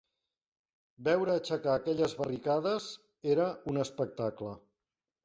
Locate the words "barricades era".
2.21-3.47